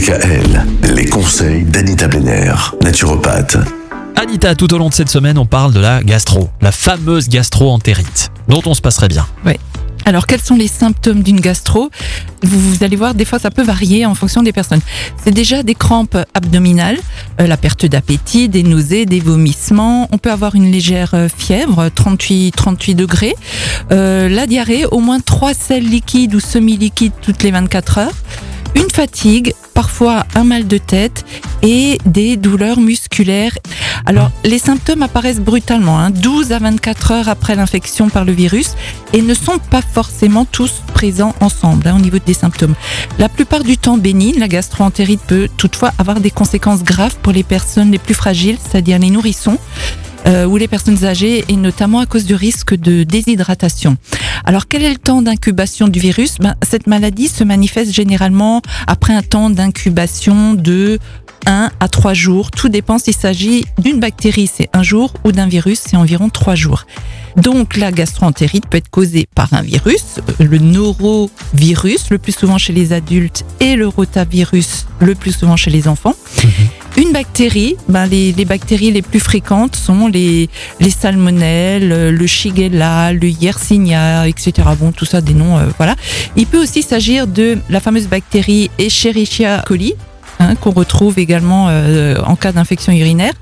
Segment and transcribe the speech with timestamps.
[0.00, 0.64] DKL,
[0.94, 3.58] les conseils d'Anita Benner, naturopathe.
[4.16, 8.30] Anita, tout au long de cette semaine, on parle de la gastro, la fameuse gastro-entérite,
[8.48, 9.26] dont on se passerait bien.
[10.06, 11.90] Alors, quels sont les symptômes d'une gastro?
[12.42, 14.80] Vous, vous allez voir, des fois, ça peut varier en fonction des personnes.
[15.22, 16.98] C'est déjà des crampes abdominales,
[17.38, 20.08] euh, la perte d'appétit, des nausées, des vomissements.
[20.12, 23.34] On peut avoir une légère euh, fièvre, 38, 38 degrés.
[23.92, 28.16] Euh, la diarrhée, au moins trois selles liquides ou semi-liquides toutes les 24 heures.
[28.74, 31.24] Une fatigue, parfois un mal de tête
[31.62, 33.56] et des douleurs musculaires.
[34.06, 38.74] Alors, les symptômes apparaissent brutalement, hein, 12 à 24 heures après l'infection par le virus
[39.12, 42.74] et ne sont pas forcément tous présents ensemble hein, au niveau des symptômes.
[43.18, 47.42] La plupart du temps bénigne, la gastroentérite peut toutefois avoir des conséquences graves pour les
[47.42, 49.58] personnes les plus fragiles, c'est-à-dire les nourrissons.
[50.30, 53.96] Euh, ou les personnes âgées et notamment à cause du risque de déshydratation.
[54.44, 56.36] Alors quel est le temps d'incubation du virus?
[56.38, 60.98] Ben, Cette maladie se manifeste généralement après un temps d'incubation de
[61.46, 62.50] 1 à 3 jours.
[62.50, 66.54] Tout dépend s'il s'agit d'une bactérie, c'est un jour, ou d'un virus, c'est environ 3
[66.54, 66.86] jours.
[67.36, 72.72] Donc la gastroentérite peut être causée par un virus, le norovirus, le plus souvent chez
[72.72, 76.14] les adultes, et le rotavirus, le plus souvent chez les enfants.
[76.42, 76.50] Une
[77.20, 80.48] bactérie, ben les, bactéries les plus fréquentes sont les,
[80.80, 84.52] les salmonelles, euh, le shigella, le yersinia, etc.
[84.78, 85.96] Bon, tout ça des noms, euh, voilà.
[86.36, 89.92] Il peut aussi s'agir de la fameuse bactérie Escherichia coli,
[90.38, 93.34] hein, qu'on retrouve également euh, en cas d'infection urinaire,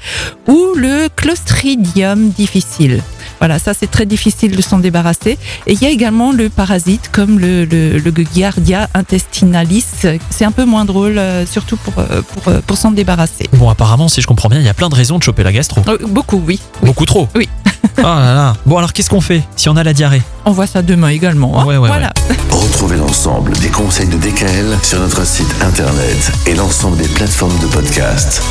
[0.48, 3.01] ou le Clostridium difficile.
[3.39, 5.39] Voilà, ça c'est très difficile de s'en débarrasser.
[5.67, 9.84] Et il y a également le parasite comme le, le, le Giardia intestinalis.
[10.30, 13.48] C'est un peu moins drôle, euh, surtout pour, euh, pour, euh, pour s'en débarrasser.
[13.55, 15.53] Bon, apparemment, si je comprends bien, il y a plein de raisons de choper la
[15.53, 15.83] gastro.
[15.89, 16.61] Euh, beaucoup, oui.
[16.83, 16.86] oui.
[16.89, 17.28] Beaucoup trop.
[17.34, 17.48] Oui.
[17.98, 18.56] oh là là.
[18.67, 20.23] Bon, alors qu'est-ce qu'on fait si on a la diarrhée?
[20.45, 21.61] On voit ça demain également.
[21.61, 21.64] hein.
[21.64, 22.12] Ouais, ouais, voilà.
[22.50, 27.67] Retrouvez l'ensemble des conseils de DKL sur notre site internet et l'ensemble des plateformes de
[27.67, 28.42] podcast.